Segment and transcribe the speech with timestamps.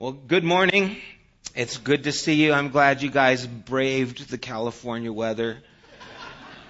[0.00, 0.96] Well, good morning.
[1.56, 2.52] It's good to see you.
[2.52, 5.58] I'm glad you guys braved the California weather.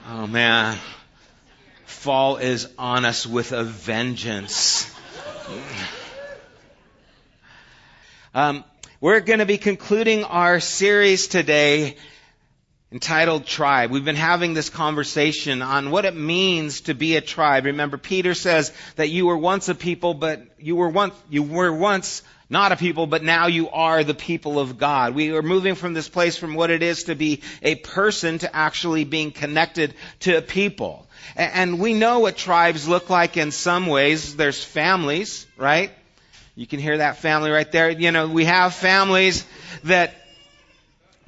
[0.09, 0.79] Oh man.
[1.85, 4.91] Fall is on us with a vengeance.
[8.35, 8.65] Um,
[8.99, 11.99] we're going to be concluding our series today
[12.91, 13.91] entitled Tribe.
[13.91, 17.67] We've been having this conversation on what it means to be a tribe.
[17.67, 21.73] Remember, Peter says that you were once a people, but you were once, you were
[21.73, 25.15] once not a people, but now you are the people of God.
[25.15, 28.57] We are moving from this place from what it is to be a person to
[28.57, 31.07] actually being connected to a people.
[31.37, 34.35] And we know what tribes look like in some ways.
[34.35, 35.91] There's families, right?
[36.57, 37.91] You can hear that family right there.
[37.91, 39.47] You know, we have families
[39.85, 40.15] that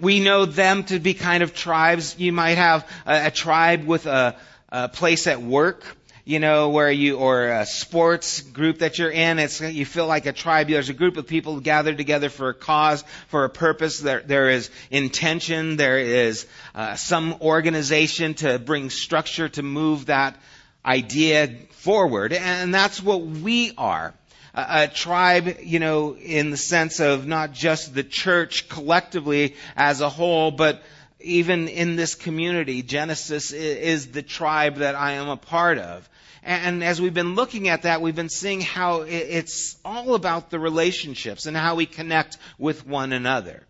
[0.00, 2.18] we know them to be kind of tribes.
[2.18, 4.36] You might have a, a tribe with a,
[4.70, 5.84] a place at work
[6.30, 10.26] you know, where you, or a sports group that you're in, it's, you feel like
[10.26, 10.68] a tribe.
[10.68, 13.98] There's a group of people gathered together for a cause, for a purpose.
[13.98, 15.76] There, there is intention.
[15.76, 20.36] There is uh, some organization to bring structure to move that
[20.84, 22.32] idea forward.
[22.32, 24.14] And that's what we are.
[24.54, 30.08] A, tribe, you know, in the sense of not just the church collectively as a
[30.08, 30.82] whole, but
[31.20, 36.08] even in this community, Genesis is the tribe that I am a part of.
[36.42, 40.58] And as we've been looking at that, we've been seeing how it's all about the
[40.58, 43.66] relationships and how we connect with one another.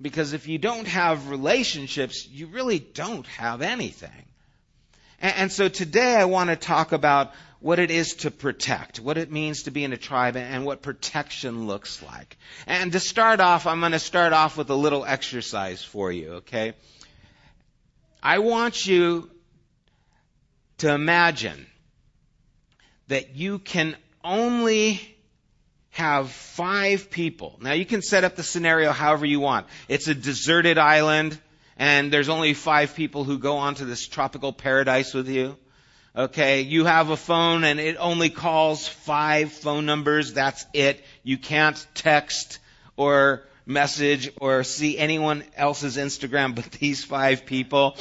[0.00, 4.26] Because if you don't have relationships, you really don't have anything.
[5.20, 9.30] And so today I want to talk about what it is to protect, what it
[9.30, 12.36] means to be in a tribe, and what protection looks like.
[12.66, 16.32] And to start off, I'm going to start off with a little exercise for you,
[16.34, 16.72] okay?
[18.22, 19.30] I want you
[20.78, 21.66] to imagine
[23.08, 25.16] that you can only
[25.90, 27.58] have five people.
[27.60, 29.66] Now you can set up the scenario however you want.
[29.88, 31.38] It's a deserted island
[31.76, 35.56] and there's only five people who go onto this tropical paradise with you.
[36.14, 40.32] Okay, you have a phone and it only calls five phone numbers.
[40.32, 41.04] That's it.
[41.22, 42.58] You can't text
[42.96, 47.96] or message or see anyone else's Instagram but these five people.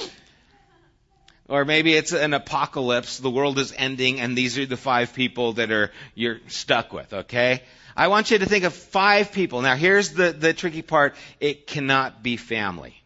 [1.47, 5.53] Or maybe it's an apocalypse, the world is ending, and these are the five people
[5.53, 7.63] that are you're stuck with, okay?
[7.95, 9.61] I want you to think of five people.
[9.61, 11.15] Now here's the, the tricky part.
[11.39, 12.98] It cannot be family.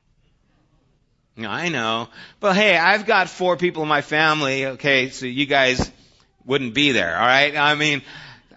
[1.38, 2.09] I know.
[2.39, 5.91] But hey, I've got four people in my family, okay, so you guys
[6.45, 7.55] wouldn't be there, alright?
[7.55, 8.03] I mean,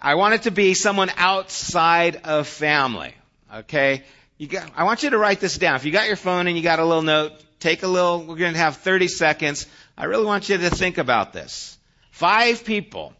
[0.01, 3.15] I want it to be someone outside of family,
[3.53, 4.03] okay?
[4.37, 5.75] You got, I want you to write this down.
[5.75, 8.35] If you got your phone and you got a little note, take a little, we're
[8.35, 9.65] going to have 30 seconds.
[9.97, 11.77] I really want you to think about this.
[12.11, 13.13] Five people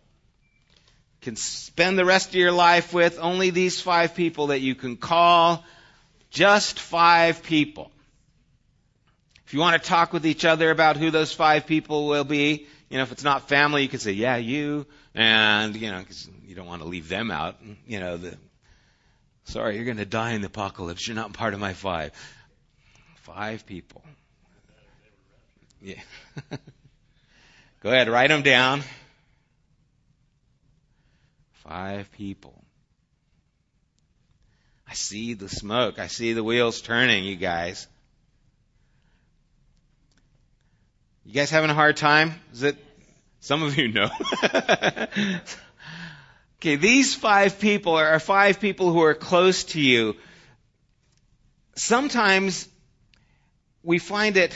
[1.21, 4.97] can spend the rest of your life with only these five people that you can
[4.97, 5.65] call
[6.29, 7.91] just five people.
[9.47, 12.67] If you want to talk with each other about who those five people will be,
[12.89, 14.85] you know, if it's not family, you can say, yeah, you,
[15.15, 17.55] and, you know, cause you don't want to leave them out,
[17.87, 18.37] you know, the,
[19.45, 21.07] sorry, you're going to die in the apocalypse.
[21.07, 22.11] You're not part of my five.
[23.21, 24.03] Five people.
[25.81, 26.01] Yeah.
[27.83, 28.83] Go ahead, write them down.
[31.53, 32.53] Five people.
[34.89, 35.99] I see the smoke.
[35.99, 37.87] I see the wheels turning, you guys.
[41.27, 42.35] You guys having a hard time?
[42.53, 42.77] Is it,
[43.41, 44.09] some of you know.
[46.55, 50.15] okay, these five people are five people who are close to you.
[51.75, 52.69] Sometimes
[53.83, 54.55] we find it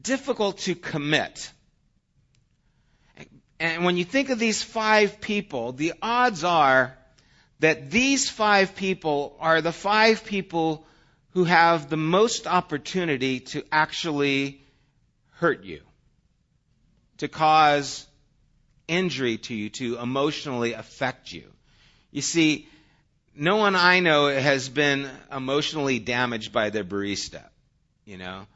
[0.00, 1.52] difficult to commit.
[3.60, 6.96] And when you think of these five people, the odds are
[7.60, 10.86] that these five people are the five people
[11.34, 14.62] who have the most opportunity to actually
[15.32, 15.80] hurt you,
[17.18, 18.06] to cause
[18.86, 21.44] injury to you, to emotionally affect you.
[22.12, 22.68] You see,
[23.34, 27.42] no one I know has been emotionally damaged by their barista.
[28.04, 28.46] You know,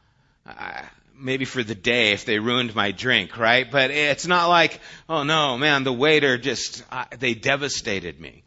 [0.47, 0.85] I,
[1.17, 3.69] maybe for the day if they ruined my drink, right?
[3.69, 8.44] But it's not like, oh no, man, the waiter just, uh, they devastated me.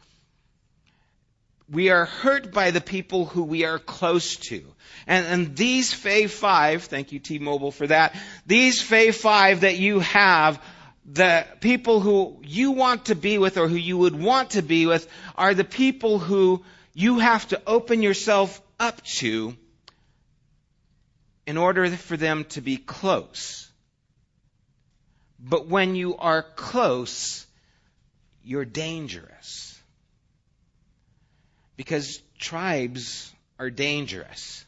[1.71, 4.61] We are hurt by the people who we are close to.
[5.07, 8.15] And, and these Fave 5, thank you T-Mobile for that,
[8.45, 10.61] these Fave 5 that you have,
[11.05, 14.85] the people who you want to be with or who you would want to be
[14.85, 16.63] with are the people who
[16.93, 19.55] you have to open yourself up to
[21.47, 23.69] in order for them to be close.
[25.39, 27.45] But when you are close,
[28.43, 29.70] you're dangerous.
[31.81, 34.63] Because tribes are dangerous.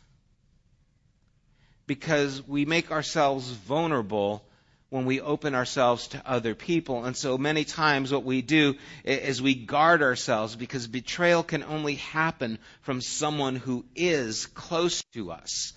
[1.85, 4.43] Because we make ourselves vulnerable
[4.89, 7.05] when we open ourselves to other people.
[7.05, 8.73] And so many times what we do
[9.05, 15.33] is we guard ourselves because betrayal can only happen from someone who is close to
[15.33, 15.73] us.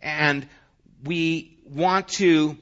[0.00, 0.46] And
[1.02, 2.56] we want to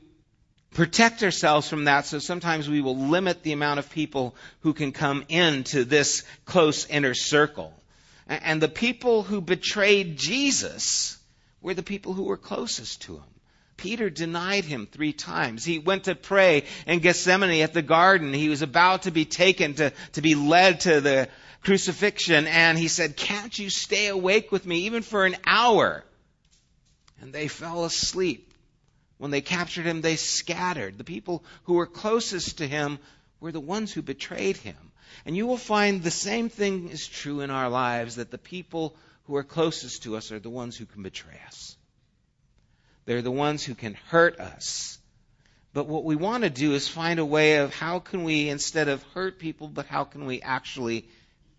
[0.73, 4.93] protect ourselves from that, so sometimes we will limit the amount of people who can
[4.93, 7.75] come into this close inner circle.
[8.27, 11.19] And the people who betrayed Jesus
[11.61, 13.25] were the people who were closest to him.
[13.77, 15.65] Peter denied him three times.
[15.65, 18.33] He went to pray in Gethsemane at the garden.
[18.33, 21.29] He was about to be taken to, to be led to the
[21.63, 26.05] crucifixion, and he said, Can't you stay awake with me even for an hour?
[27.21, 28.53] And they fell asleep.
[29.19, 30.99] When they captured him, they scattered.
[30.99, 32.99] The people who were closest to him
[33.45, 34.93] were the ones who betrayed him.
[35.27, 38.97] And you will find the same thing is true in our lives that the people
[39.25, 41.77] who are closest to us are the ones who can betray us.
[43.05, 44.99] They're the ones who can hurt us.
[45.75, 48.89] But what we want to do is find a way of how can we, instead
[48.89, 51.07] of hurt people, but how can we actually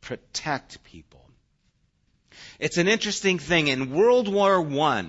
[0.02, 1.30] protect people?
[2.58, 3.68] It's an interesting thing.
[3.68, 5.06] In World War I,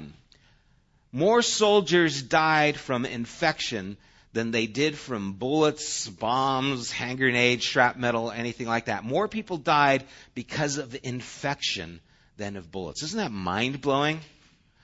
[1.10, 3.96] more soldiers died from infection
[4.36, 9.02] than they did from bullets, bombs, hand grenades, shrapnel, anything like that.
[9.02, 10.04] More people died
[10.34, 12.00] because of infection
[12.36, 13.02] than of bullets.
[13.02, 14.20] Isn't that mind blowing?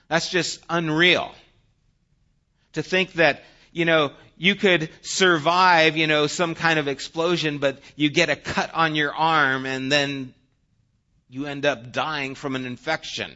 [0.07, 1.31] That's just unreal.
[2.73, 7.77] To think that, you know, you could survive, you know, some kind of explosion, but
[7.95, 10.33] you get a cut on your arm and then
[11.29, 13.31] you end up dying from an infection.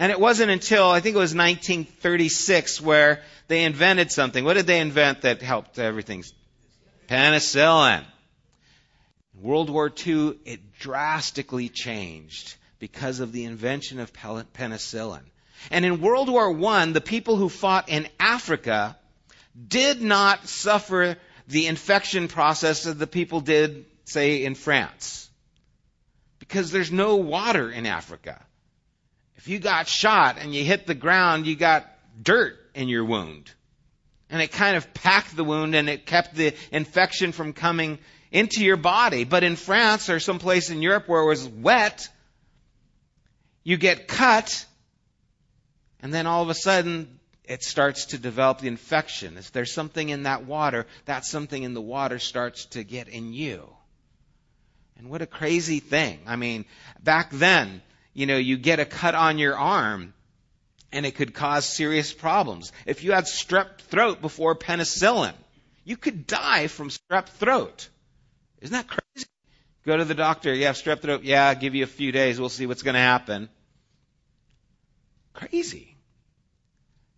[0.00, 4.42] And it wasn't until, I think it was 1936, where they invented something.
[4.46, 6.24] What did they invent that helped everything?
[7.06, 8.04] Penicillin.
[9.38, 15.20] World War II, it drastically changed because of the invention of penicillin.
[15.70, 18.96] And in World War I, the people who fought in Africa
[19.68, 25.28] did not suffer the infection process that the people did, say, in France.
[26.38, 28.40] Because there's no water in Africa.
[29.40, 31.88] If you got shot and you hit the ground, you got
[32.22, 33.50] dirt in your wound.
[34.28, 37.98] And it kind of packed the wound and it kept the infection from coming
[38.30, 39.24] into your body.
[39.24, 42.06] But in France or someplace in Europe where it was wet,
[43.64, 44.66] you get cut
[46.02, 49.38] and then all of a sudden, it starts to develop the infection.
[49.38, 53.32] If there's something in that water, that something in the water starts to get in
[53.32, 53.68] you.
[54.98, 56.20] And what a crazy thing.
[56.26, 56.66] I mean,
[57.02, 57.80] back then,
[58.20, 60.12] you know, you get a cut on your arm
[60.92, 62.70] and it could cause serious problems.
[62.84, 65.32] If you had strep throat before penicillin,
[65.84, 67.88] you could die from strep throat.
[68.60, 69.26] Isn't that crazy?
[69.86, 72.66] Go to the doctor, have strep throat, yeah, give you a few days, we'll see
[72.66, 73.48] what's going to happen.
[75.32, 75.89] Crazy.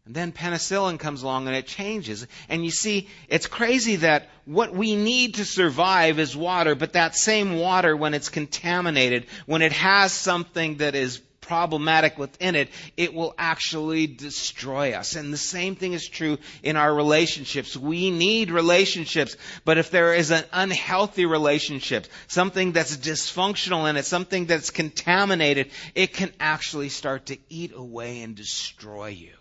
[0.05, 2.27] And then penicillin comes along and it changes.
[2.49, 7.15] And you see, it's crazy that what we need to survive is water, but that
[7.15, 13.15] same water, when it's contaminated, when it has something that is problematic within it, it
[13.15, 15.15] will actually destroy us.
[15.15, 17.77] And the same thing is true in our relationships.
[17.77, 24.05] We need relationships, but if there is an unhealthy relationship, something that's dysfunctional in it,
[24.05, 29.35] something that's contaminated, it can actually start to eat away and destroy you.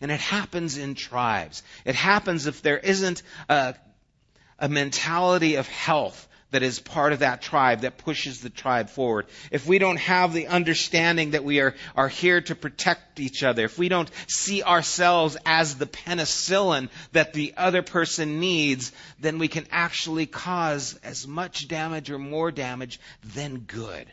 [0.00, 1.62] And it happens in tribes.
[1.84, 3.74] It happens if there isn't a,
[4.58, 9.26] a mentality of health that is part of that tribe that pushes the tribe forward.
[9.50, 13.64] If we don't have the understanding that we are, are here to protect each other,
[13.64, 19.48] if we don't see ourselves as the penicillin that the other person needs, then we
[19.48, 23.00] can actually cause as much damage or more damage
[23.34, 24.06] than good.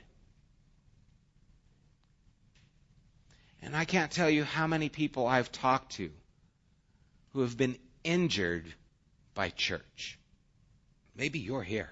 [3.64, 6.12] And I can't tell you how many people I've talked to
[7.32, 8.72] who have been injured
[9.34, 10.20] by church.
[11.16, 11.90] Maybe you're here.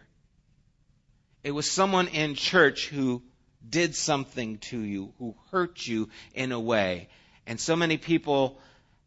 [1.44, 3.24] It was someone in church who
[3.68, 7.10] did something to you, who hurt you in a way.
[7.48, 8.60] And so many people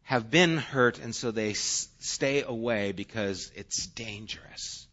[0.03, 4.87] have been hurt, and so they s- stay away because it's dangerous.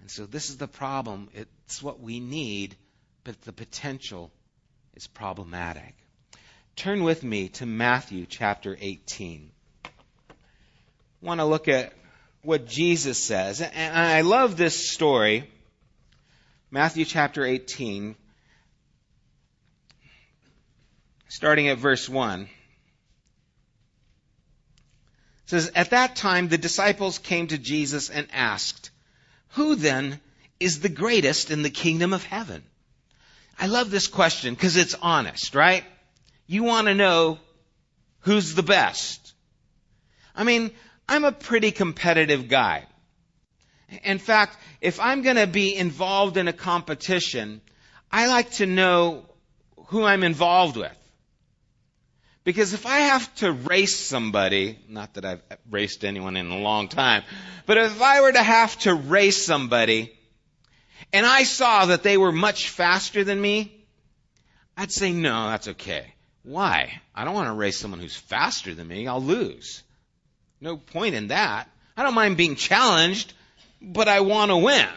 [0.00, 1.28] And so this is the problem.
[1.34, 2.76] It's what we need,
[3.24, 4.32] but the potential
[4.94, 5.94] is problematic.
[6.76, 9.50] Turn with me to Matthew chapter 18.
[9.84, 9.88] I
[11.20, 11.92] want to look at
[12.42, 13.60] what Jesus says.
[13.60, 15.48] And I love this story.
[16.72, 18.16] Matthew chapter 18,
[21.28, 22.42] starting at verse 1.
[22.42, 22.48] It
[25.46, 28.90] says, At that time the disciples came to Jesus and asked,
[29.50, 30.20] Who then
[30.58, 32.64] is the greatest in the kingdom of heaven?
[33.56, 35.84] I love this question because it's honest, right?
[36.46, 37.38] You want to know
[38.20, 39.32] who's the best.
[40.34, 40.70] I mean,
[41.08, 42.84] I'm a pretty competitive guy.
[44.02, 47.60] In fact, if I'm going to be involved in a competition,
[48.10, 49.26] I like to know
[49.86, 50.96] who I'm involved with.
[52.42, 56.88] Because if I have to race somebody, not that I've raced anyone in a long
[56.88, 57.22] time,
[57.64, 60.12] but if I were to have to race somebody,
[61.12, 63.86] and I saw that they were much faster than me,
[64.76, 66.13] I'd say, no, that's okay.
[66.44, 67.00] Why?
[67.14, 69.08] I don't want to race someone who's faster than me.
[69.08, 69.82] I'll lose.
[70.60, 71.68] No point in that.
[71.96, 73.32] I don't mind being challenged,
[73.80, 74.88] but I want to win.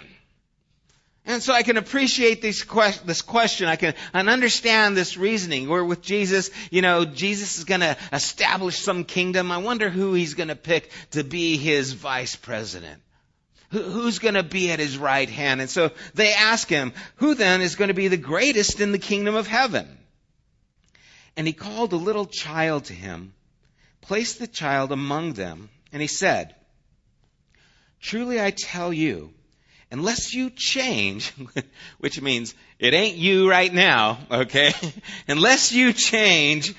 [1.26, 3.68] And so I can appreciate this, que- this question.
[3.68, 5.68] I can and understand this reasoning.
[5.68, 9.52] Where with Jesus, you know, Jesus is going to establish some kingdom.
[9.52, 13.02] I wonder who he's going to pick to be his vice president.
[13.72, 15.60] Who, who's going to be at his right hand?
[15.60, 19.00] And so they ask him, who then is going to be the greatest in the
[19.00, 19.98] kingdom of heaven?
[21.38, 23.34] And he called a little child to him,
[24.02, 26.56] placed the child among them, and he said,
[28.02, 29.34] Truly I tell you,
[29.92, 31.32] unless you change,
[32.00, 34.74] which means it ain't you right now, okay?
[35.28, 36.74] unless you change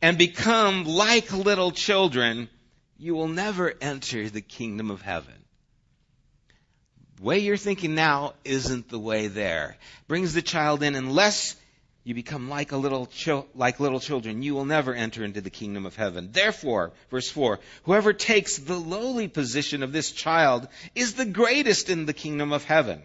[0.00, 2.48] and become like little children,
[2.98, 5.34] you will never enter the kingdom of heaven.
[7.16, 9.76] The way you're thinking now isn't the way there.
[10.06, 11.56] Brings the child in unless
[12.08, 13.06] you become like a little
[13.54, 16.30] like little children, you will never enter into the kingdom of heaven.
[16.32, 22.06] Therefore, verse 4, whoever takes the lowly position of this child is the greatest in
[22.06, 23.02] the kingdom of heaven.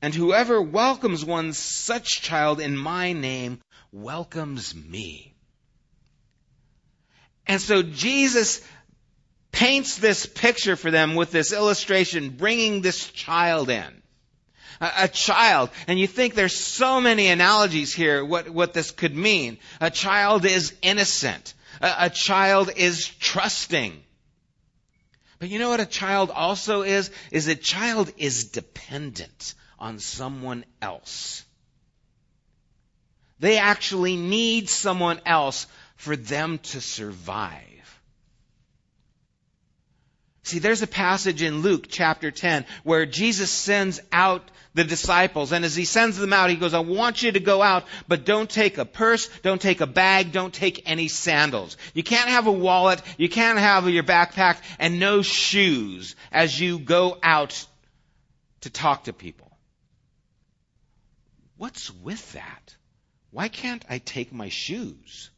[0.00, 3.60] And whoever welcomes one such child in my name
[3.92, 5.34] welcomes me.
[7.46, 8.62] And so Jesus
[9.52, 14.02] paints this picture for them with this illustration, bringing this child in
[14.80, 15.70] a, child.
[15.86, 19.58] And you think there's so many analogies here what, what this could mean.
[19.80, 21.54] A child is innocent.
[21.80, 24.02] A, a child is trusting.
[25.38, 27.10] But you know what a child also is?
[27.30, 31.44] Is a child is dependent on someone else.
[33.40, 37.77] They actually need someone else for them to survive.
[40.48, 45.52] See, there's a passage in Luke chapter 10 where Jesus sends out the disciples.
[45.52, 48.24] And as he sends them out, he goes, I want you to go out, but
[48.24, 51.76] don't take a purse, don't take a bag, don't take any sandals.
[51.92, 56.78] You can't have a wallet, you can't have your backpack, and no shoes as you
[56.78, 57.66] go out
[58.62, 59.52] to talk to people.
[61.58, 62.74] What's with that?
[63.32, 65.28] Why can't I take my shoes?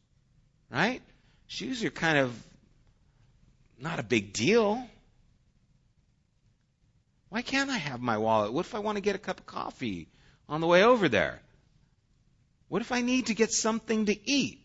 [0.71, 1.03] Right?
[1.49, 2.45] Shoes are kind of
[3.81, 4.87] not a big deal.
[7.31, 8.53] Why can't I have my wallet?
[8.53, 10.09] What if I want to get a cup of coffee
[10.49, 11.41] on the way over there?
[12.69, 14.65] What if I need to get something to eat?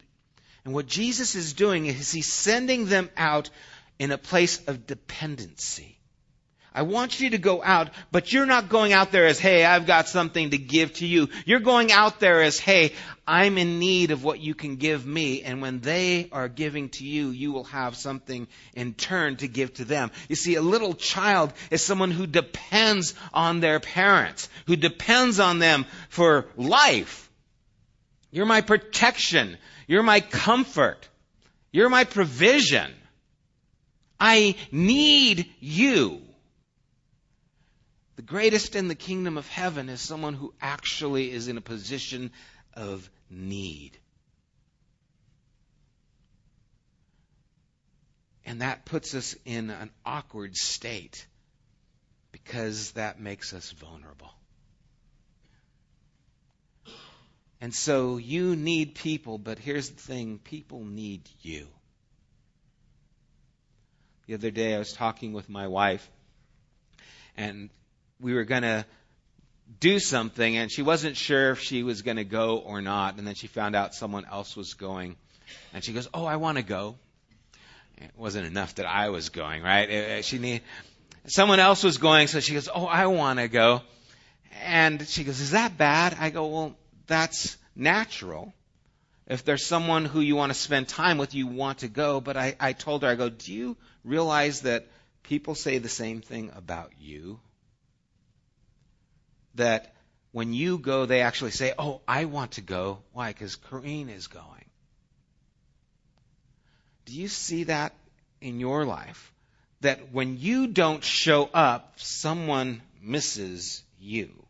[0.65, 3.49] And what Jesus is doing is he's sending them out
[3.99, 5.97] in a place of dependency.
[6.75, 9.87] I want you to go out, but you're not going out there as, hey, I've
[9.87, 11.29] got something to give to you.
[11.45, 12.91] You're going out there as, hey,
[13.25, 15.41] I'm in need of what you can give me.
[15.41, 19.73] And when they are giving to you, you will have something in turn to give
[19.75, 20.11] to them.
[20.27, 25.59] You see, a little child is someone who depends on their parents, who depends on
[25.59, 27.31] them for life.
[28.31, 29.57] You're my protection.
[29.87, 31.07] You're my comfort.
[31.71, 32.91] You're my provision.
[34.19, 36.24] I need you.
[38.15, 42.31] The greatest in the kingdom of heaven is someone who actually is in a position
[42.73, 43.97] of need.
[48.45, 51.25] And that puts us in an awkward state
[52.31, 54.31] because that makes us vulnerable.
[57.59, 61.67] And so you need people, but here's the thing people need you.
[64.27, 66.07] The other day I was talking with my wife,
[67.37, 67.69] and
[68.19, 68.85] we were going to
[69.79, 73.27] do something and she wasn't sure if she was going to go or not and
[73.27, 75.15] then she found out someone else was going.
[75.73, 76.95] And she goes oh i want to go.
[77.97, 80.23] It wasn't enough that i was going right?
[80.23, 80.61] She need
[81.27, 83.81] someone else was going so she goes oh i want to go.
[84.63, 86.15] And she goes is that bad?
[86.19, 88.53] I go well that's natural.
[89.27, 92.21] If there's someone who you want to spend time with you want to go.
[92.21, 94.87] But i, I told her i go do you realize that
[95.23, 97.39] people say the same thing about you
[99.55, 99.93] that
[100.31, 102.99] when you go, they actually say, Oh, I want to go.
[103.13, 103.29] Why?
[103.33, 104.65] Because Corrine is going.
[107.05, 107.93] Do you see that
[108.41, 109.33] in your life?
[109.81, 114.45] That when you don't show up, someone misses you.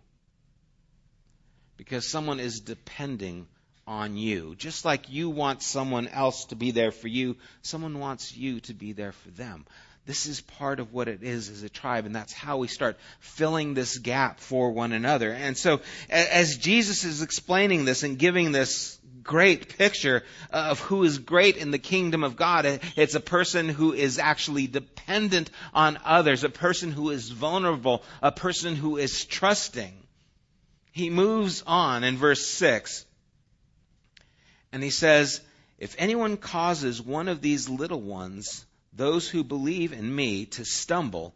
[1.77, 3.47] because someone is depending
[3.87, 4.55] on you.
[4.55, 8.73] Just like you want someone else to be there for you, someone wants you to
[8.73, 9.65] be there for them.
[10.05, 12.97] This is part of what it is as a tribe, and that's how we start
[13.19, 15.31] filling this gap for one another.
[15.31, 21.17] And so, as Jesus is explaining this and giving this great picture of who is
[21.17, 26.43] great in the kingdom of God, it's a person who is actually dependent on others,
[26.43, 29.93] a person who is vulnerable, a person who is trusting.
[30.91, 33.05] He moves on in verse 6,
[34.71, 35.41] and he says,
[35.79, 41.33] If anyone causes one of these little ones, those who believe in me to stumble,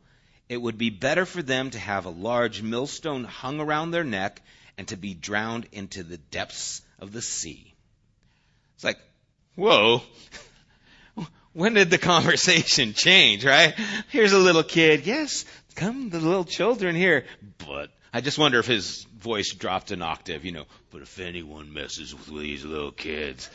[0.47, 4.41] it would be better for them to have a large millstone hung around their neck
[4.77, 7.73] and to be drowned into the depths of the sea.
[8.75, 8.99] It's like,
[9.55, 10.01] whoa.
[11.51, 13.73] When did the conversation change, right?
[14.09, 15.05] Here's a little kid.
[15.05, 17.25] Yes, come the little children here.
[17.57, 21.73] But I just wonder if his voice dropped an octave, you know, but if anyone
[21.73, 23.49] messes with these little kids,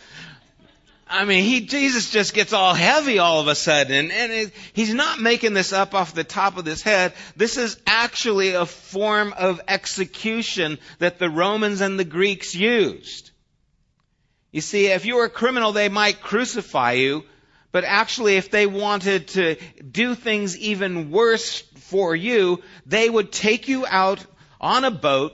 [1.07, 4.11] I mean, he, Jesus just gets all heavy all of a sudden.
[4.11, 7.13] And it, he's not making this up off the top of his head.
[7.37, 13.31] This is actually a form of execution that the Romans and the Greeks used.
[14.51, 17.25] You see, if you were a criminal, they might crucify you.
[17.71, 23.67] But actually, if they wanted to do things even worse for you, they would take
[23.67, 24.25] you out
[24.61, 25.33] on a boat.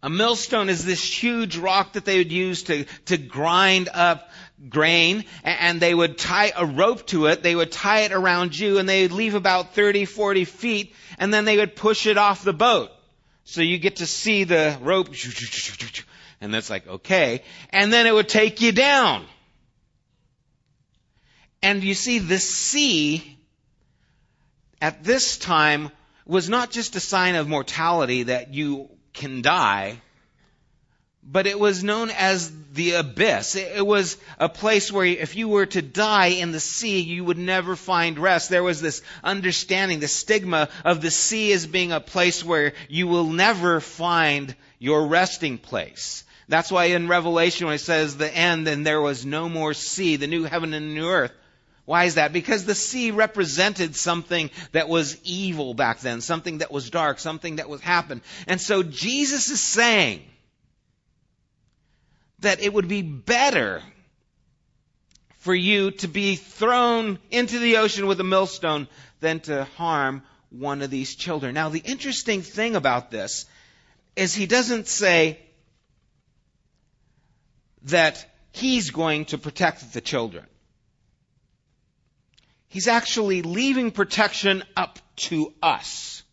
[0.00, 4.30] A millstone is this huge rock that they would use to, to grind up
[4.68, 7.42] grain and they would tie a rope to it.
[7.42, 11.32] They would tie it around you and they would leave about 30, 40 feet and
[11.32, 12.90] then they would push it off the boat.
[13.44, 15.08] So you get to see the rope
[16.40, 17.42] and that's like, okay.
[17.70, 19.26] And then it would take you down.
[21.62, 23.38] And you see, the sea
[24.82, 25.90] at this time
[26.26, 30.02] was not just a sign of mortality that you can die,
[31.26, 33.56] but it was known as the abyss.
[33.56, 37.38] It was a place where if you were to die in the sea, you would
[37.38, 38.50] never find rest.
[38.50, 43.06] There was this understanding, the stigma of the sea as being a place where you
[43.06, 46.24] will never find your resting place.
[46.48, 50.16] That's why in Revelation when it says the end and there was no more sea,
[50.16, 51.32] the new heaven and the new earth,
[51.86, 52.32] why is that?
[52.32, 57.56] Because the sea represented something that was evil back then, something that was dark, something
[57.56, 58.22] that was happened.
[58.46, 60.22] And so Jesus is saying,
[62.44, 63.82] that it would be better
[65.38, 68.88] for you to be thrown into the ocean with a millstone
[69.20, 71.54] than to harm one of these children.
[71.54, 73.44] Now, the interesting thing about this
[74.16, 75.38] is he doesn't say
[77.82, 80.46] that he's going to protect the children.
[82.68, 86.23] He's actually leaving protection up to us.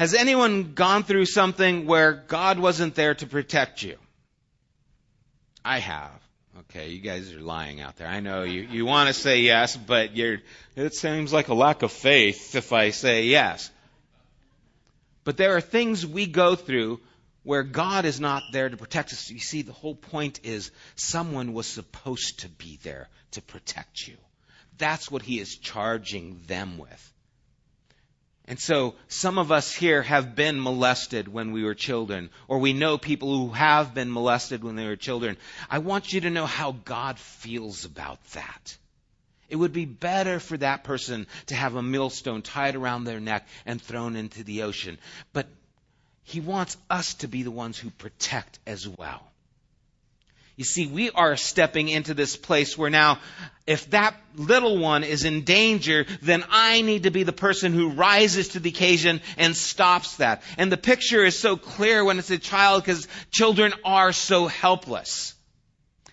[0.00, 3.98] Has anyone gone through something where God wasn't there to protect you?
[5.62, 6.18] I have.
[6.60, 8.08] Okay, you guys are lying out there.
[8.08, 10.38] I know you, you want to say yes, but you're,
[10.74, 13.70] it seems like a lack of faith if I say yes.
[15.24, 16.98] But there are things we go through
[17.42, 19.28] where God is not there to protect us.
[19.28, 24.16] You see, the whole point is someone was supposed to be there to protect you.
[24.78, 27.12] That's what he is charging them with.
[28.50, 32.72] And so some of us here have been molested when we were children, or we
[32.72, 35.36] know people who have been molested when they were children.
[35.70, 38.76] I want you to know how God feels about that.
[39.48, 43.46] It would be better for that person to have a millstone tied around their neck
[43.66, 44.98] and thrown into the ocean.
[45.32, 45.46] But
[46.24, 49.29] He wants us to be the ones who protect as well.
[50.60, 53.18] You see, we are stepping into this place where now,
[53.66, 57.88] if that little one is in danger, then I need to be the person who
[57.88, 60.42] rises to the occasion and stops that.
[60.58, 65.34] And the picture is so clear when it's a child because children are so helpless.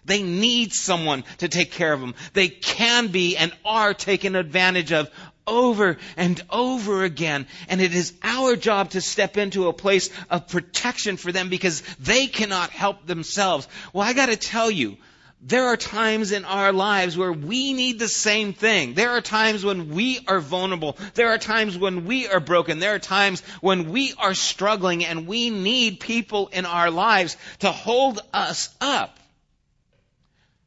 [0.06, 2.16] They need someone to take care of them.
[2.32, 5.10] They can be and are taken advantage of
[5.48, 7.48] over and over again.
[7.70, 11.82] And it is our job to step into a place of protection for them because
[12.00, 13.68] they cannot help themselves.
[13.94, 14.98] Well, I gotta tell you,
[15.42, 18.96] there are times in our lives where we need the same thing.
[18.96, 20.98] There are times when we are vulnerable.
[21.14, 22.80] There are times when we are broken.
[22.80, 27.72] There are times when we are struggling and we need people in our lives to
[27.72, 29.20] hold us up.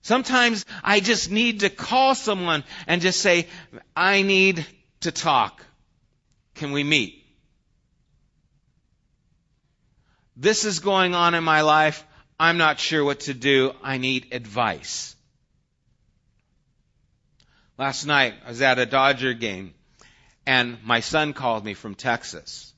[0.03, 3.47] Sometimes I just need to call someone and just say,
[3.95, 4.65] I need
[5.01, 5.65] to talk.
[6.55, 7.25] Can we meet?
[10.37, 12.05] This is going on in my life.
[12.39, 13.75] I'm not sure what to do.
[13.83, 15.15] I need advice.
[17.77, 19.75] Last night, I was at a Dodger game,
[20.47, 22.73] and my son called me from Texas.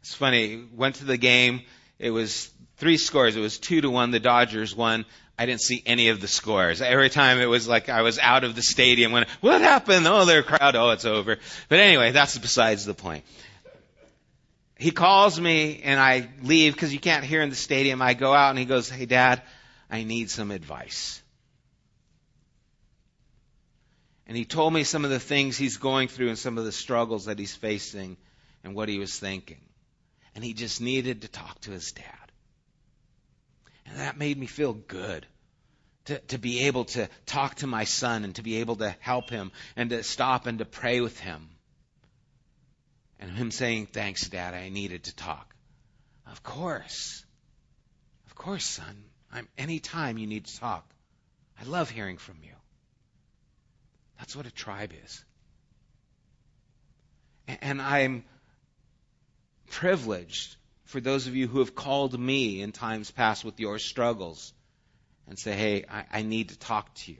[0.00, 0.64] It's funny.
[0.74, 1.62] Went to the game.
[1.98, 3.36] It was three scores.
[3.36, 4.12] It was two to one.
[4.12, 5.04] The Dodgers won.
[5.40, 6.82] I didn't see any of the scores.
[6.82, 10.06] Every time it was like I was out of the stadium when, what happened?
[10.06, 10.76] Oh, their crowd.
[10.76, 11.38] Oh, it's over.
[11.70, 13.24] But anyway, that's besides the point.
[14.76, 18.02] He calls me and I leave because you can't hear in the stadium.
[18.02, 19.40] I go out and he goes, Hey dad,
[19.90, 21.22] I need some advice.
[24.26, 26.72] And he told me some of the things he's going through and some of the
[26.72, 28.18] struggles that he's facing
[28.62, 29.62] and what he was thinking.
[30.34, 32.29] And he just needed to talk to his dad.
[34.00, 35.26] That made me feel good.
[36.06, 39.28] To, to be able to talk to my son and to be able to help
[39.28, 41.50] him and to stop and to pray with him.
[43.18, 45.54] And him saying, Thanks, Dad, I needed to talk.
[46.26, 47.26] Of course.
[48.26, 49.04] Of course, son.
[49.30, 50.88] I'm any time you need to talk.
[51.60, 52.54] I love hearing from you.
[54.18, 55.24] That's what a tribe is.
[57.60, 58.24] And I'm
[59.68, 60.56] privileged
[60.90, 64.52] for those of you who have called me in times past with your struggles
[65.28, 67.18] and say, hey, I, I need to talk to you.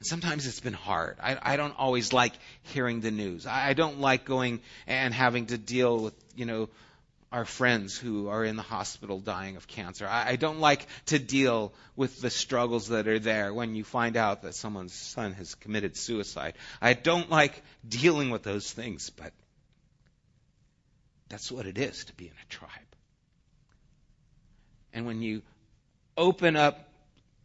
[0.00, 1.16] And sometimes it's been hard.
[1.22, 3.46] I, I don't always like hearing the news.
[3.46, 6.68] I, I don't like going and having to deal with, you know,
[7.30, 10.06] our friends who are in the hospital dying of cancer.
[10.06, 14.16] I, I don't like to deal with the struggles that are there when you find
[14.16, 16.54] out that someone's son has committed suicide.
[16.82, 19.32] I don't like dealing with those things, but
[21.28, 22.70] that's what it is to be in a tribe.
[24.92, 25.42] And when you
[26.16, 26.88] open up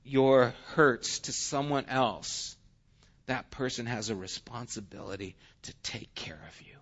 [0.03, 2.55] your hurts to someone else,
[3.25, 6.75] that person has a responsibility to take care of you.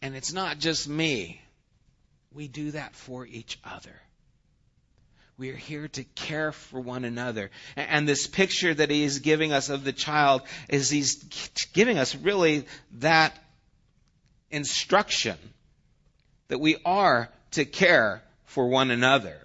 [0.00, 1.40] And it's not just me.
[2.34, 3.94] We do that for each other.
[5.38, 7.50] We are here to care for one another.
[7.76, 11.16] And this picture that he is giving us of the child is he's
[11.72, 12.66] giving us really
[12.98, 13.36] that
[14.52, 15.36] instruction
[16.48, 19.36] that we are to care for one another.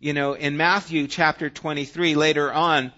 [0.00, 2.92] You know, in Matthew chapter 23, later on,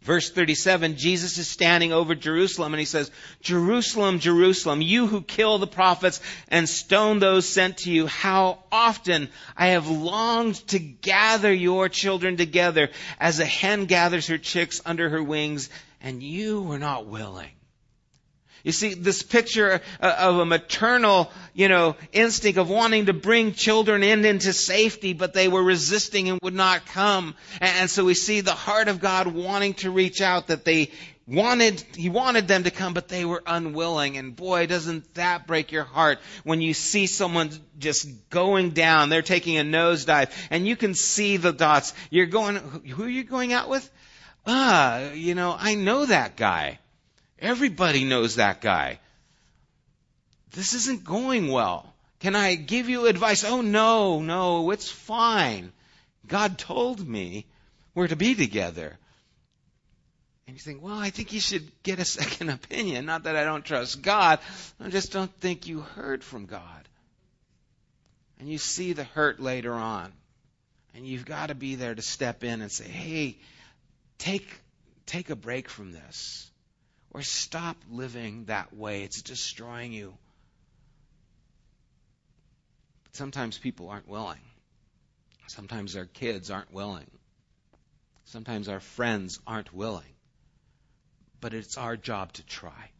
[0.00, 3.10] Verse 37, Jesus is standing over Jerusalem and he says,
[3.42, 9.28] Jerusalem, Jerusalem, you who kill the prophets and stone those sent to you, how often
[9.56, 15.10] I have longed to gather your children together as a hen gathers her chicks under
[15.10, 15.68] her wings,
[16.00, 17.50] and you were not willing.
[18.64, 23.52] You see, this picture uh, of a maternal, you know, instinct of wanting to bring
[23.52, 27.34] children in into safety, but they were resisting and would not come.
[27.60, 30.90] And so we see the heart of God wanting to reach out that they
[31.28, 34.16] wanted, He wanted them to come, but they were unwilling.
[34.16, 39.08] And boy, doesn't that break your heart when you see someone just going down.
[39.08, 41.94] They're taking a nosedive and you can see the dots.
[42.10, 43.88] You're going, who are you going out with?
[44.46, 46.78] Ah, you know, I know that guy.
[47.40, 48.98] Everybody knows that guy.
[50.52, 51.94] This isn't going well.
[52.20, 53.44] Can I give you advice?
[53.44, 55.72] Oh, no, no, it's fine.
[56.26, 57.46] God told me
[57.94, 58.98] we're to be together.
[60.46, 63.06] And you think, well, I think you should get a second opinion.
[63.06, 64.40] Not that I don't trust God,
[64.80, 66.88] I just don't think you heard from God.
[68.40, 70.12] And you see the hurt later on.
[70.94, 73.36] And you've got to be there to step in and say, hey,
[74.16, 74.48] take,
[75.06, 76.50] take a break from this.
[77.10, 79.02] Or stop living that way.
[79.02, 80.14] It's destroying you.
[83.04, 84.40] But sometimes people aren't willing.
[85.46, 87.10] Sometimes our kids aren't willing.
[88.26, 90.14] Sometimes our friends aren't willing.
[91.40, 92.90] But it's our job to try.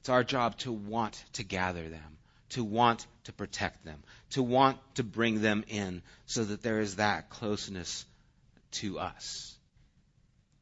[0.00, 2.18] It's our job to want to gather them,
[2.50, 6.96] to want to protect them, to want to bring them in so that there is
[6.96, 8.06] that closeness
[8.70, 9.57] to us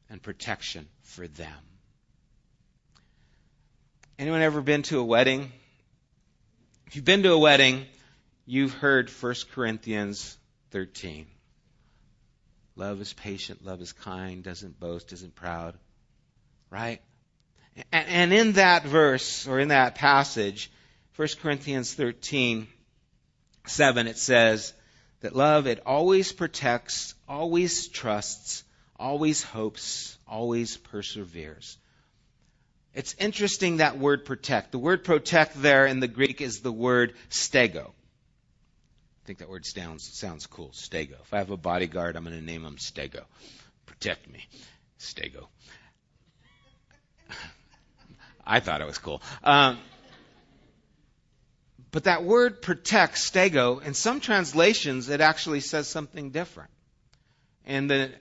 [0.09, 1.53] and protection for them.
[4.19, 5.51] Anyone ever been to a wedding?
[6.87, 7.85] If you've been to a wedding,
[8.45, 10.37] you've heard 1 Corinthians
[10.71, 11.27] 13.
[12.75, 15.75] Love is patient, love is kind, doesn't boast, isn't proud.
[16.69, 17.01] Right?
[17.91, 20.71] And in that verse, or in that passage,
[21.15, 22.67] 1 Corinthians 13,
[23.65, 24.73] 7, it says
[25.21, 28.63] that love, it always protects, always trusts,
[28.99, 31.77] always hopes, always perseveres.
[32.93, 34.71] It's interesting that word protect.
[34.71, 37.89] The word protect there in the Greek is the word stego.
[37.89, 41.19] I think that word sounds, sounds cool, stego.
[41.21, 43.25] If I have a bodyguard, I'm going to name him stego.
[43.85, 44.47] Protect me,
[44.99, 45.47] stego.
[48.47, 49.21] I thought it was cool.
[49.43, 49.77] Um,
[51.91, 56.71] but that word protect, stego, in some translations, it actually says something different.
[57.65, 58.11] In the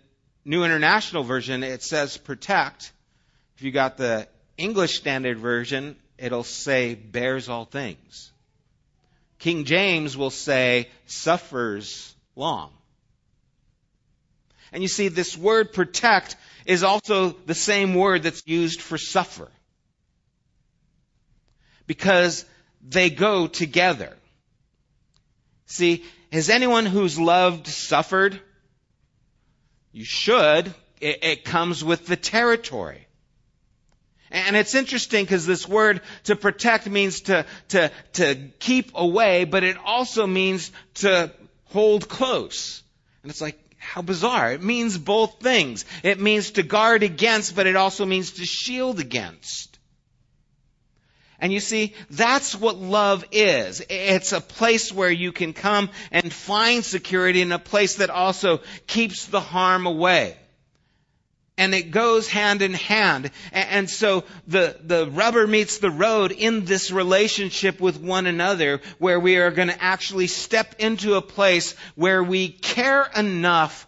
[0.46, 2.92] New International Version, it says protect.
[3.56, 8.30] If you got the English Standard Version, it'll say bears all things.
[9.40, 12.70] King James will say suffers long.
[14.72, 19.50] And you see, this word protect is also the same word that's used for suffer.
[21.88, 22.44] Because
[22.88, 24.16] they go together.
[25.66, 28.40] See, has anyone who's loved suffered?
[29.96, 30.74] You should.
[31.00, 33.06] It, it comes with the territory.
[34.30, 39.64] And it's interesting because this word to protect means to, to, to keep away, but
[39.64, 41.32] it also means to
[41.64, 42.82] hold close.
[43.22, 44.52] And it's like, how bizarre.
[44.52, 45.86] It means both things.
[46.02, 49.75] It means to guard against, but it also means to shield against.
[51.38, 53.82] And you see, that's what love is.
[53.90, 58.60] It's a place where you can come and find security in a place that also
[58.86, 60.36] keeps the harm away.
[61.58, 63.30] And it goes hand in hand.
[63.50, 69.18] And so the, the rubber meets the road in this relationship with one another where
[69.18, 73.86] we are going to actually step into a place where we care enough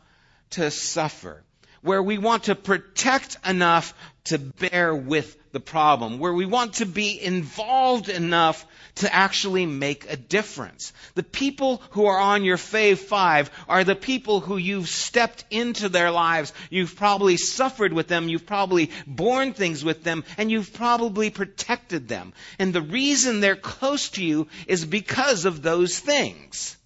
[0.51, 1.43] to suffer.
[1.83, 3.95] Where we want to protect enough
[4.29, 10.11] to bear with the problem, where we want to be involved enough to actually make
[10.11, 10.93] a difference.
[11.14, 15.88] The people who are on your fave five are the people who you've stepped into
[15.88, 16.53] their lives.
[16.71, 18.29] You've probably suffered with them.
[18.29, 22.33] You've probably borne things with them and you've probably protected them.
[22.59, 26.78] And the reason they're close to you is because of those things.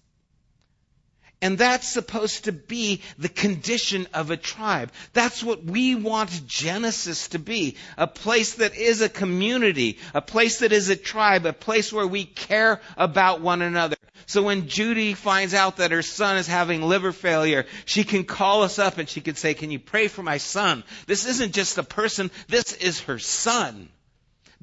[1.43, 4.93] And that's supposed to be the condition of a tribe.
[5.11, 7.75] That's what we want Genesis to be.
[7.97, 12.07] A place that is a community, a place that is a tribe, a place where
[12.07, 13.97] we care about one another.
[14.25, 18.63] So when Judy finds out that her son is having liver failure, she can call
[18.63, 20.85] us up and she can say, can you pray for my son?
[21.07, 23.89] This isn't just a person, this is her son.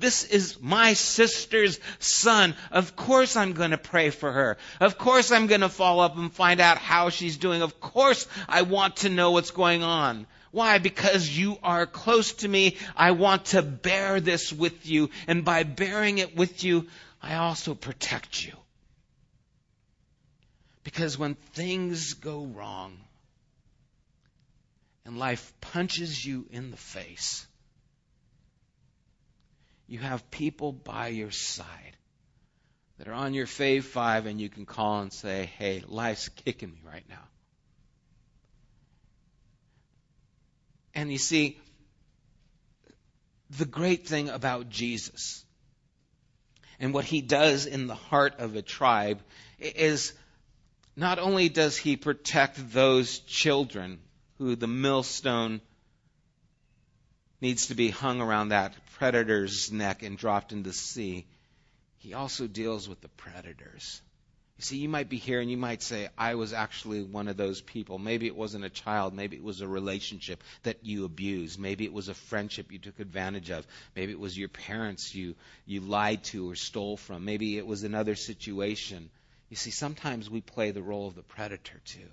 [0.01, 2.55] This is my sister's son.
[2.71, 4.57] Of course I'm going to pray for her.
[4.81, 7.61] Of course I'm going to follow up and find out how she's doing.
[7.61, 10.27] Of course I want to know what's going on.
[10.53, 10.79] Why?
[10.79, 12.79] Because you are close to me.
[12.97, 15.11] I want to bear this with you.
[15.27, 16.89] And by bearing it with you,
[17.23, 18.53] I also protect you.
[20.83, 22.97] Because when things go wrong
[25.05, 27.47] and life punches you in the face,
[29.91, 31.97] you have people by your side
[32.97, 36.71] that are on your fave five and you can call and say, hey, life's kicking
[36.71, 37.25] me right now.
[40.95, 41.59] And you see,
[43.59, 45.45] the great thing about Jesus
[46.79, 49.21] and what he does in the heart of a tribe
[49.59, 50.13] is
[50.95, 53.99] not only does he protect those children
[54.39, 55.61] who the millstone
[57.41, 61.27] needs to be hung around that predator's neck and dropped into the sea,
[61.99, 64.01] he also deals with the predators.
[64.61, 67.39] You see, you might be here and you might say, I was actually one of
[67.39, 67.99] those people.
[67.99, 69.15] Maybe it wasn't a child.
[69.15, 71.59] Maybe it was a relationship that you abused.
[71.59, 73.67] Maybe it was a friendship you took advantage of.
[73.97, 77.25] Maybe it was your parents you, you lied to or stole from.
[77.25, 79.09] Maybe it was another situation.
[79.49, 82.09] You see, sometimes we play the role of the predator too.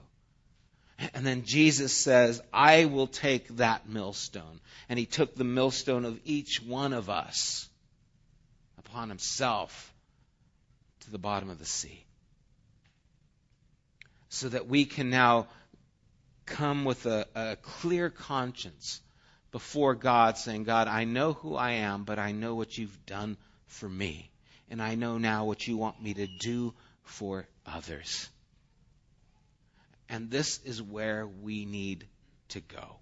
[1.13, 4.59] And then Jesus says, I will take that millstone.
[4.89, 7.69] And he took the millstone of each one of us
[8.79, 9.93] upon himself
[11.01, 12.03] to the bottom of the sea.
[14.29, 15.47] So that we can now
[16.45, 19.01] come with a, a clear conscience
[19.51, 23.37] before God, saying, God, I know who I am, but I know what you've done
[23.67, 24.29] for me.
[24.69, 28.29] And I know now what you want me to do for others.
[30.09, 32.05] And this is where we need
[32.49, 32.97] to go.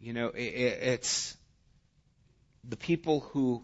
[0.00, 1.36] You know, it, it's
[2.68, 3.62] the people who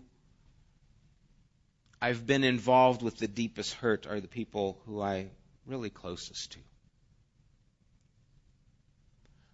[2.01, 5.29] I've been involved with the deepest hurt are the people who I
[5.67, 6.59] really closest to.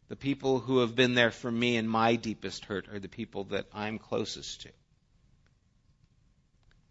[0.08, 3.44] The people who have been there for me in my deepest hurt are the people
[3.44, 4.70] that I'm closest to.
[4.70, 4.72] I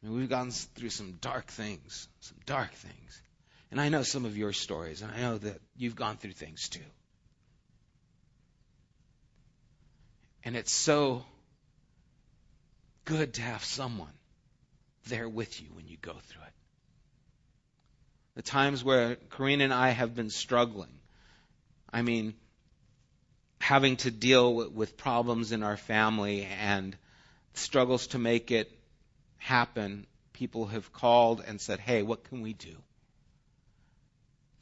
[0.06, 3.22] mean, we've gone through some dark things, some dark things.
[3.72, 6.70] And I know some of your stories, and I know that you've gone through things
[6.70, 6.80] too.
[10.44, 11.26] And it's so
[13.04, 14.14] good to have someone
[15.08, 16.54] there with you when you go through it.
[18.36, 21.00] The times where Karina and I have been struggling,
[21.92, 22.36] I mean,
[23.60, 26.96] having to deal with problems in our family and
[27.54, 28.72] struggles to make it
[29.38, 32.76] happen, people have called and said, hey, what can we do?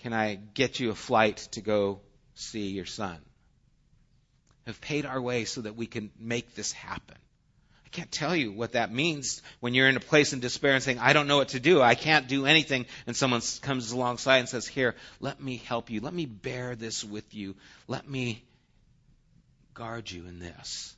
[0.05, 1.99] Can I get you a flight to go
[2.35, 3.17] see your son?
[4.67, 7.17] have paid our way so that we can make this happen.
[7.87, 10.83] I can't tell you what that means when you're in a place in despair and
[10.83, 11.81] saying, I don't know what to do.
[11.81, 12.85] I can't do anything.
[13.07, 16.01] And someone comes alongside and says, Here, let me help you.
[16.01, 17.55] Let me bear this with you.
[17.87, 18.43] Let me
[19.73, 20.95] guard you in this.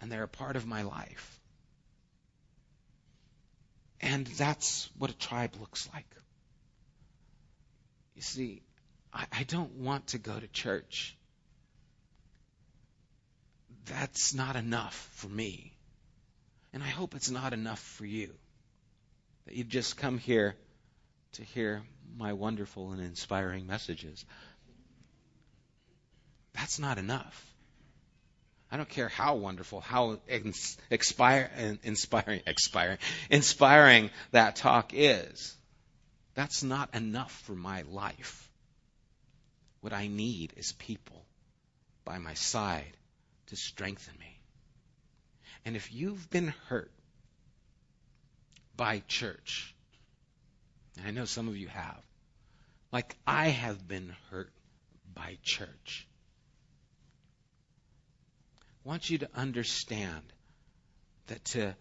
[0.00, 1.39] And they're a part of my life.
[4.00, 6.06] And that's what a tribe looks like.
[8.14, 8.62] You see,
[9.12, 11.16] I, I don't want to go to church.
[13.86, 15.72] That's not enough for me.
[16.72, 18.32] And I hope it's not enough for you.
[19.46, 20.54] That you've just come here
[21.32, 21.82] to hear
[22.16, 24.24] my wonderful and inspiring messages.
[26.54, 27.49] That's not enough.
[28.72, 32.42] I don't care how wonderful, how inspire, inspiring,
[33.28, 35.56] inspiring that talk is.
[36.34, 38.48] That's not enough for my life.
[39.80, 41.24] What I need is people
[42.04, 42.96] by my side
[43.46, 44.40] to strengthen me.
[45.64, 46.92] And if you've been hurt
[48.76, 49.74] by church,
[50.96, 52.00] and I know some of you have,
[52.92, 54.52] like I have been hurt
[55.12, 56.06] by church,
[58.84, 60.22] want you to understand
[61.26, 61.74] that to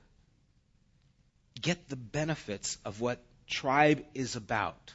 [1.61, 4.93] get the benefits of what tribe is about,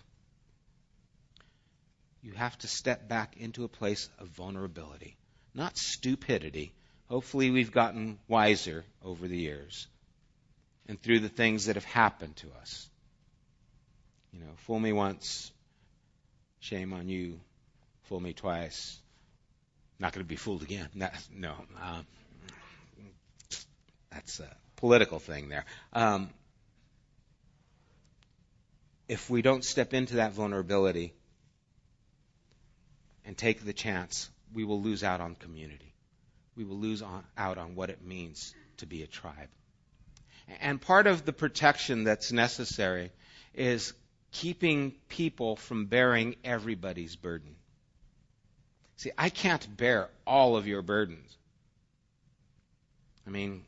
[2.23, 5.17] you have to step back into a place of vulnerability,
[5.55, 6.73] not stupidity.
[7.09, 9.87] Hopefully, we've gotten wiser over the years
[10.89, 12.89] and through the things that have happened to us.
[14.33, 15.53] You know, fool me once,
[16.61, 17.41] shame on you.
[18.05, 18.99] Fool me twice,
[19.99, 20.89] not going to be fooled again.
[21.35, 22.07] no, um,
[24.11, 25.65] that's a political thing there.
[25.93, 26.31] Um,
[29.09, 31.13] if we don't step into that vulnerability
[33.25, 35.95] and take the chance, we will lose out on community.
[36.57, 39.49] We will lose on, out on what it means to be a tribe.
[40.61, 43.11] And part of the protection that's necessary
[43.55, 43.93] is
[44.31, 47.57] keeping people from bearing everybody's burden.
[48.97, 51.37] See, I can't bear all of your burdens.
[53.27, 53.65] I mean,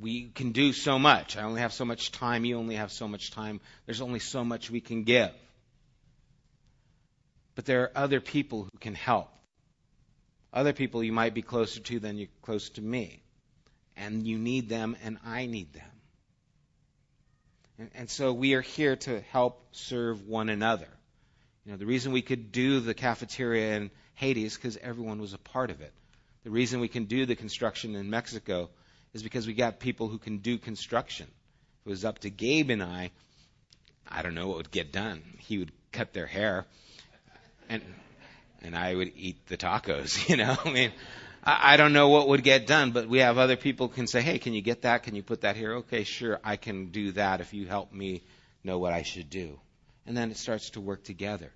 [0.00, 1.36] we can do so much.
[1.36, 2.44] I only have so much time.
[2.44, 3.60] You only have so much time.
[3.86, 5.30] There's only so much we can give.
[7.54, 9.28] But there are other people who can help.
[10.52, 13.22] Other people you might be closer to than you're close to me.
[13.96, 15.90] And you need them, and I need them.
[17.78, 20.88] And, and so we are here to help serve one another.
[21.66, 25.34] You know, the reason we could do the cafeteria in Haiti is because everyone was
[25.34, 25.92] a part of it.
[26.44, 28.70] The reason we can do the construction in Mexico
[29.12, 31.26] is because we got people who can do construction.
[31.26, 33.10] If it was up to Gabe and I,
[34.08, 35.24] I don't know what would get done.
[35.38, 36.66] He would cut their hair,
[37.68, 37.82] and
[38.62, 40.28] and I would eat the tacos.
[40.28, 40.92] You know, I mean,
[41.42, 44.22] I, I don't know what would get done, but we have other people can say,
[44.22, 45.02] "Hey, can you get that?
[45.02, 48.22] Can you put that here?" Okay, sure, I can do that if you help me
[48.62, 49.58] know what I should do
[50.06, 51.52] and then it starts to work together.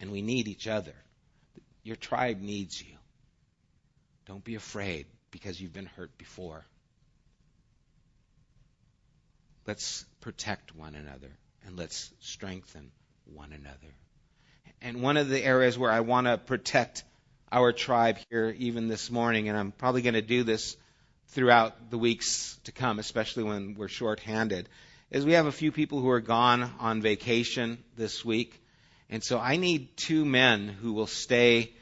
[0.00, 0.94] And we need each other.
[1.82, 2.94] Your tribe needs you.
[4.26, 6.64] Don't be afraid because you've been hurt before.
[9.66, 11.30] Let's protect one another
[11.66, 12.90] and let's strengthen
[13.24, 13.94] one another.
[14.82, 17.04] And one of the areas where I want to protect
[17.50, 20.76] our tribe here, even this morning, and I'm probably going to do this
[21.28, 24.68] throughout the weeks to come, especially when we're short-handed,
[25.10, 28.60] is we have a few people who are gone on vacation this week.
[29.08, 31.72] And so I need two men who will stay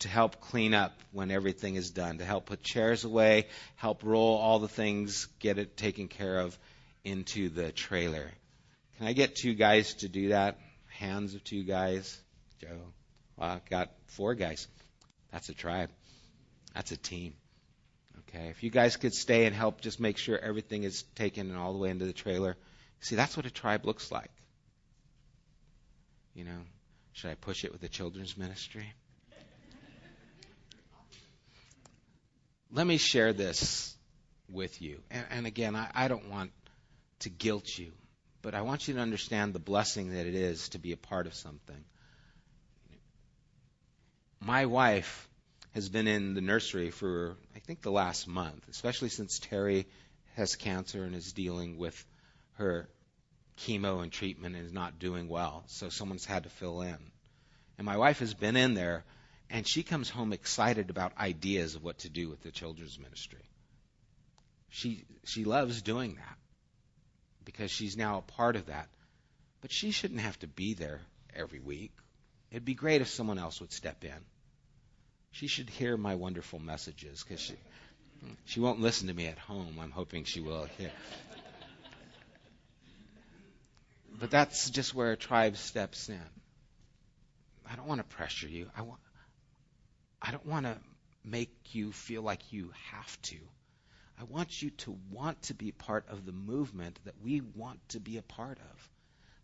[0.00, 4.36] to help clean up when everything is done, to help put chairs away, help roll
[4.36, 6.56] all the things, get it taken care of
[7.04, 8.30] into the trailer.
[8.98, 10.58] Can I get two guys to do that?
[10.98, 12.18] Hands of two guys?
[12.60, 12.78] Joe.
[13.38, 14.68] I've got four guys.
[15.32, 15.90] That's a tribe.
[16.74, 17.34] That's a team.
[18.28, 21.58] Okay, if you guys could stay and help just make sure everything is taken and
[21.58, 22.56] all the way into the trailer.
[23.00, 24.30] See, that's what a tribe looks like.
[26.34, 26.60] You know,
[27.12, 28.92] should I push it with the children's ministry?
[32.70, 33.96] Let me share this
[34.50, 35.00] with you.
[35.10, 36.50] And, and again, I, I don't want
[37.20, 37.92] to guilt you,
[38.42, 41.26] but I want you to understand the blessing that it is to be a part
[41.26, 41.82] of something.
[44.40, 45.28] My wife
[45.72, 47.36] has been in the nursery for,
[47.68, 49.86] think, the last month, especially since Terry
[50.36, 52.02] has cancer and is dealing with
[52.54, 52.88] her
[53.58, 55.64] chemo and treatment and is not doing well.
[55.66, 56.96] So someone's had to fill in.
[57.76, 59.04] And my wife has been in there,
[59.50, 63.44] and she comes home excited about ideas of what to do with the children's ministry.
[64.70, 66.38] She she loves doing that
[67.44, 68.88] because she's now a part of that.
[69.60, 71.02] But she shouldn't have to be there
[71.36, 71.92] every week.
[72.50, 74.24] It'd be great if someone else would step in.
[75.30, 77.54] She should hear my wonderful messages because she,
[78.44, 79.78] she won't listen to me at home.
[79.80, 80.90] I'm hoping she will here.
[84.18, 86.20] But that's just where a tribe steps in.
[87.70, 88.68] I don't want to pressure you.
[88.76, 89.00] I want
[90.20, 90.76] I don't want to
[91.24, 93.36] make you feel like you have to.
[94.20, 98.00] I want you to want to be part of the movement that we want to
[98.00, 98.90] be a part of.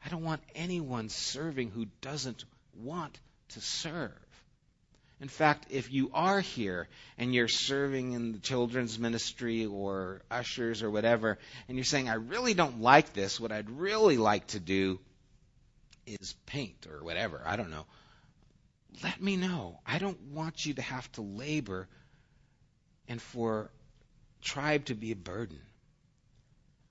[0.05, 3.18] I don't want anyone serving who doesn't want
[3.51, 4.12] to serve.
[5.21, 6.89] In fact, if you are here
[7.19, 11.39] and you're serving in the children's ministry or ushers or whatever,
[11.69, 14.99] and you're saying, I really don't like this, what I'd really like to do
[16.07, 17.87] is paint or whatever, I don't know.
[19.03, 19.81] Let me know.
[19.87, 21.89] I don't want you to have to labor
[23.09, 23.71] and for
[24.43, 25.61] tribe to be a burden.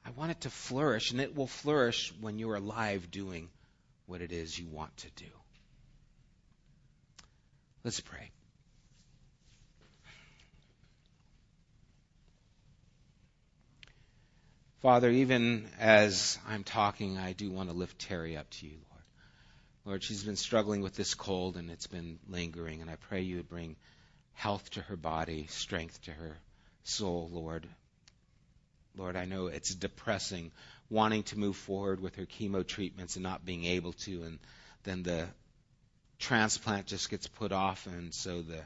[0.05, 3.49] I want it to flourish, and it will flourish when you're alive doing
[4.05, 5.29] what it is you want to do.
[7.83, 8.31] Let's pray.
[14.81, 19.03] Father, even as I'm talking, I do want to lift Terry up to you, Lord.
[19.85, 23.37] Lord, she's been struggling with this cold and it's been lingering, and I pray you
[23.37, 23.75] would bring
[24.33, 26.37] health to her body, strength to her
[26.83, 27.67] soul, Lord.
[28.95, 30.51] Lord, I know it's depressing
[30.89, 34.39] wanting to move forward with her chemo treatments and not being able to, and
[34.83, 35.27] then the
[36.23, 38.61] transplant just gets put off, and so the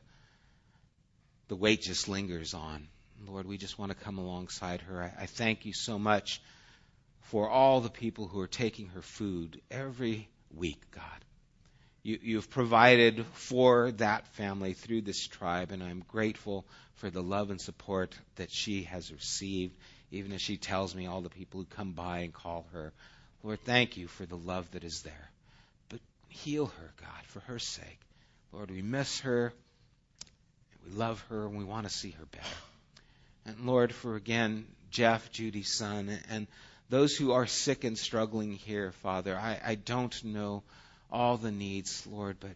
[1.47, 2.88] the weight just lingers on.
[3.26, 5.01] Lord, we just want to come alongside her.
[5.01, 6.41] I, I thank you so much
[7.22, 11.03] for all the people who are taking her food every week, God.
[12.03, 17.49] You, you've provided for that family through this tribe, and I'm grateful for the love
[17.49, 19.76] and support that she has received,
[20.12, 22.93] even as she tells me all the people who come by and call her.
[23.43, 25.32] Lord, thank you for the love that is there.
[26.43, 27.99] Heal her, God, for her sake.
[28.51, 29.53] Lord, we miss her,
[30.85, 32.45] we love her, and we want to see her better.
[33.45, 36.47] And Lord, for again, Jeff, Judy's son, and
[36.89, 40.63] those who are sick and struggling here, Father, I, I don't know
[41.11, 42.51] all the needs, Lord, but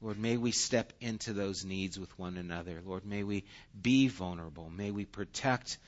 [0.00, 2.80] Lord, may we step into those needs with one another.
[2.84, 3.44] Lord, may we
[3.80, 4.70] be vulnerable.
[4.70, 5.78] May we protect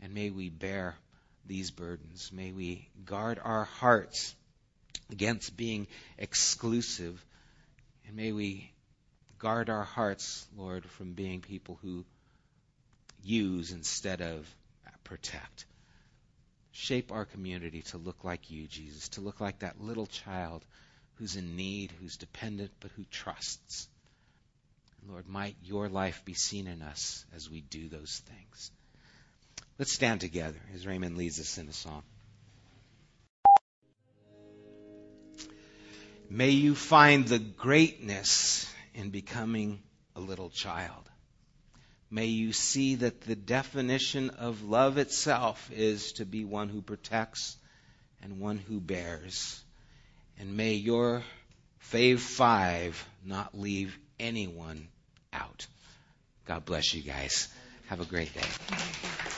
[0.00, 0.94] and may we bear
[1.46, 2.30] these burdens.
[2.32, 4.34] May we guard our hearts
[5.10, 5.86] against being
[6.18, 7.24] exclusive.
[8.06, 8.70] And may we
[9.38, 12.04] guard our hearts, Lord, from being people who
[13.22, 14.46] use instead of
[15.06, 15.64] protect.
[16.72, 20.64] Shape our community to look like you, Jesus, to look like that little child
[21.14, 23.88] who's in need, who's dependent, but who trusts.
[25.08, 28.70] Lord, might your life be seen in us as we do those things.
[29.78, 32.02] Let's stand together as Raymond leads us in a song.
[36.28, 39.80] May you find the greatness in becoming
[40.16, 41.08] a little child.
[42.10, 47.56] May you see that the definition of love itself is to be one who protects
[48.22, 49.62] and one who bears.
[50.38, 51.22] And may your
[51.92, 54.88] Fave 5 not leave anyone
[55.32, 55.66] out.
[56.46, 57.48] God bless you guys.
[57.86, 59.35] Have a great day.